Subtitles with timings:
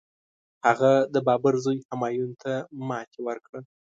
[0.67, 2.53] هغه د بابر زوی همایون ته
[2.87, 3.59] ماتي ورکړه.